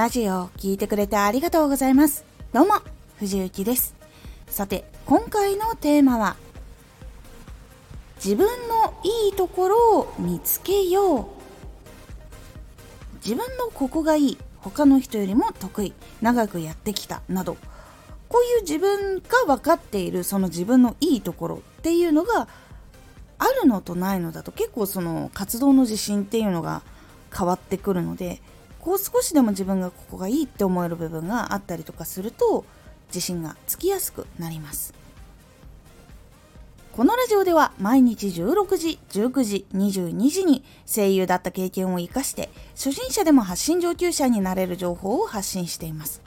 [0.00, 2.24] ラジオを聴いてくれてありがとうございます。
[2.54, 2.76] どうも、
[3.18, 3.94] 藤幸です。
[4.46, 6.36] さて、今回のテーマは、
[8.16, 11.26] 自分のいいところを見つけよう。
[13.16, 15.92] 自分のここがいい、他の人よりも得意、
[16.22, 17.58] 長くやってきた、など、
[18.30, 22.48] こういう自分が分かっているその自分のいいところっていうのが
[23.38, 26.80] あるのとないのだと結構その活動の自信っていうのが
[27.36, 28.40] 変わってくるので
[28.80, 32.64] こう少しでも自分がここがいいって思える部分があったりとかすると
[33.08, 34.94] 自信がつきやすくなります。
[36.92, 46.20] このラジオでは毎日16時、19時、22時に声優だった経験を活かして初心者でも発信上級者になれる情報を発信しています。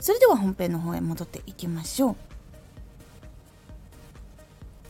[0.00, 2.16] それでは本編の方へ戻っていきましょう。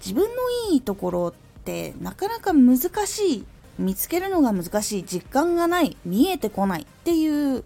[0.01, 3.45] 自分のいいところってなかなか難しい
[3.79, 7.65] 見つけるのが難しい実感がない見えてこないっていう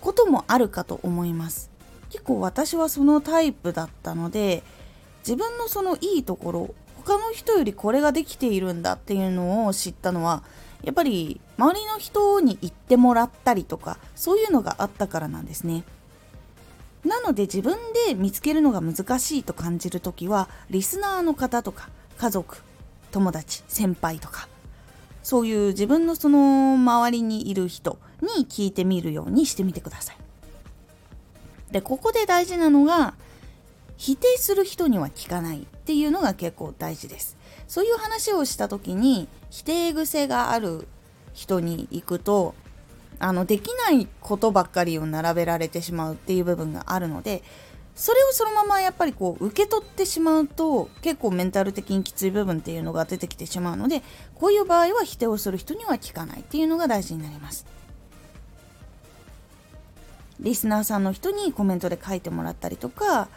[0.00, 1.70] こともあるかと思います。
[2.10, 4.62] 結構私はそのタイプだったので
[5.20, 6.74] 自分のそのいいところ
[7.04, 10.42] 他の人よりこれができているんだっていうのを知ったのは
[10.82, 15.84] やっぱり周りの人に言ってもらったりとかそういうのがあったからなんですね。
[17.04, 22.58] なので自分で見つけるのが難しいと感じる時はリスナーの方とか家族
[23.10, 24.48] 友達先輩とか
[25.22, 27.98] そういう自分のその周りにいる人
[28.36, 30.16] に聞いてみるようにしてみてください。
[31.70, 33.14] で、ここで大事なのが、
[33.96, 37.36] 否定する人には聞かないっていうのが結構大事です。
[37.66, 40.86] そういう話をした時に否定癖がある
[41.34, 42.54] 人に行くと、
[43.18, 47.42] あの、できないことばっかりを並べられてしまうっていう部分があるので、
[47.98, 54.04] それをそのままやっぱりこう受け取ってしまうと結構メンタル的にきつい部分っていうのが出てきてしまうので
[54.36, 57.66] こういう場合は否定をする人には聞かないっていうのが大事になります
[60.38, 63.28] リスナーさんの人にコメントで書いてもらったりとか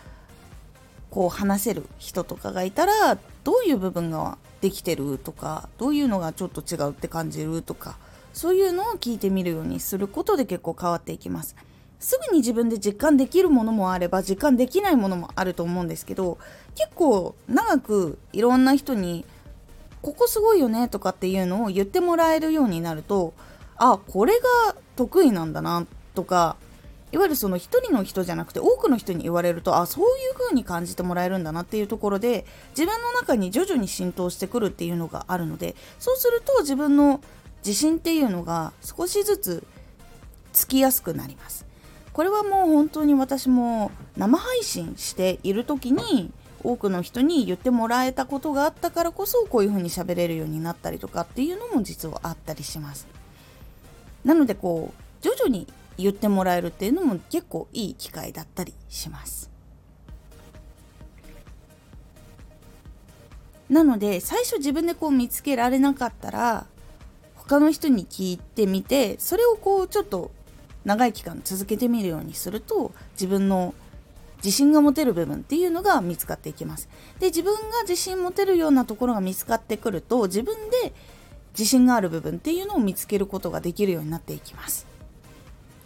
[1.10, 7.98] こう話せる人とかがいたらどういう部分ができてるとかどういうのがちょっと違うって感じるとか
[8.32, 11.56] そういうのを聞いてみるようにすることで結構変わっていきます。
[12.02, 16.40] すぐに自分で実感できるものもあれば実感できないものもあると思うんですけど
[16.76, 19.24] 結構長くいろんな人に
[20.02, 23.34] ここすごいよねとかっていうのを言ってもらえるようになると
[23.78, 25.86] あこれが得意なんだな
[26.16, 26.58] とか
[27.12, 37.22] いわゆるその一人の人じゃなくて多くの人に言われるとあそういう風に感じてもらえるんだなっていうところで自分の中に徐々に浸透してくるっていうのがあるのでそうすると自分の
[37.64, 39.64] 自信っていうのが少しずつ
[40.52, 41.71] つきやすくなります。
[42.14, 46.32] これはもう本当に私も生配信している時に
[46.64, 53.08] 多くの人に言ってもらえたことがあったからこそこういう風に喋れるようになったりとかっていうのも実はあったりします。
[54.24, 55.68] なのでこう徐々に
[55.98, 59.50] 言ってもらえるっていうのも結構いい機会だったりします。
[63.70, 66.68] なので最初自分でこう見つけられなかったら
[67.36, 70.32] 他の人に聞いてみてそれをこうちょっと
[70.86, 73.74] 長い期間続けてみるようにすると自分の
[74.38, 76.90] 自信が持てる部分っていうのが見つかっていきます。
[77.20, 80.94] で自分が自信持てるようなところが見つかってくると自分で
[81.52, 84.88] 自信がある部分っていうのを見つけることができるようになっていきます。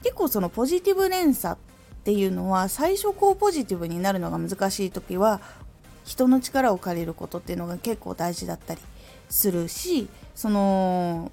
[0.03, 1.57] 結構そのポジティブ連鎖っ
[2.03, 5.41] ていうのは最初こうポジティブになるのが難しい時は
[6.05, 8.81] 人の力を借りることっていうのが結構大事だったり
[9.29, 11.31] するしその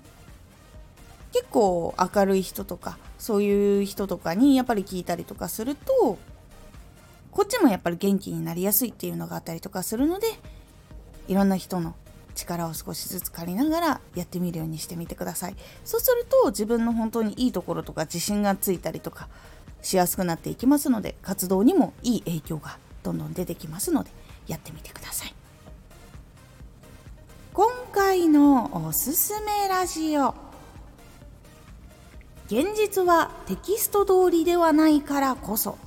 [1.33, 6.19] 結構明るい人とかそういう人とかにやっぱり聞いたりとかすると
[7.31, 10.27] こっちもやっぱり元気になりやすいっていうのがあったりとかするので
[11.29, 11.95] いろんな人の
[12.35, 15.57] 力を少しずつ借りながらやってみるようにしてみてください。
[15.85, 19.29] そうすると自分の本当にいいところとか自信がついたりとか
[19.83, 24.11] しやすくなっていきますので活動にもいい影響がどんどん出てきますので
[24.47, 25.35] やってみてください。
[27.53, 30.52] 今回のおすすめラジオ。
[32.53, 35.79] 現実はテキスト通りではないからこそ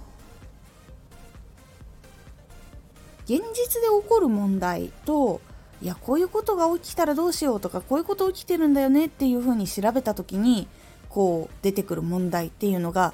[3.25, 5.41] 現実で起こる問題と
[5.83, 10.67] いやこういうことが起きたらどうしようとかこういうこと起きてるんだよねっていうふうに調べた時に
[11.07, 13.13] こう出てくる問題っていうのが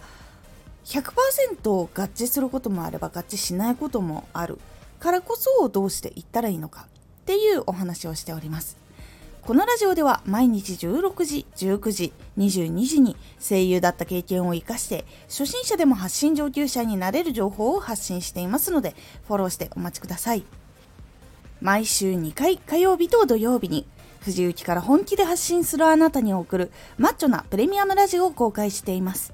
[0.85, 4.59] 100%合致することもあれば合致しないこともある
[4.97, 8.80] からこそどうしていったらいいのかっていうお話をしております。
[9.41, 18.95] このラジオでは毎日16時、19時、22時に声優だった経験を活かして初心者でも発信上級者になれる情報を発信していますので
[19.27, 20.43] フォローしてお待ちください。
[21.59, 23.87] 毎週2回火曜日と土曜日に
[24.19, 29.33] 藤雪から本気で発信するあなたに送るマッチョなプレミアムラジオを公開しています。